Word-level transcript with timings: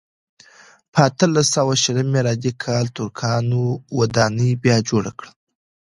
په 0.91 0.99
اتلس 1.07 1.47
سوه 1.55 1.73
شلم 1.83 2.07
میلادي 2.15 2.51
کال 2.63 2.85
ترکانو 2.97 3.63
ودانۍ 3.97 4.51
بیا 4.63 4.77
جوړه 4.89 5.11
کړه. 5.19 5.31